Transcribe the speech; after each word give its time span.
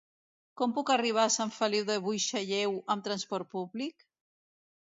Com 0.61 0.71
puc 0.77 0.91
arribar 0.93 1.25
a 1.25 1.33
Sant 1.35 1.53
Feliu 1.57 1.85
de 1.91 1.97
Buixalleu 2.07 2.75
amb 2.95 3.07
trasport 3.09 3.53
públic? 3.55 4.09